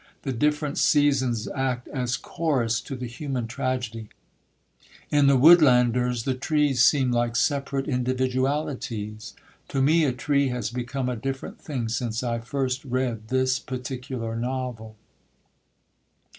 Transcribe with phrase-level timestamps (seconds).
[0.23, 4.09] The different seasons act as chorus to the human tragedy.
[5.11, 9.35] In The Woodlanders the trees seem like separate individualities.
[9.67, 14.35] To me a tree has become a different thing since I first read this particular
[14.35, 14.95] novel.